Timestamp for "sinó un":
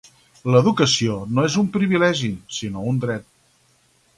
2.61-2.99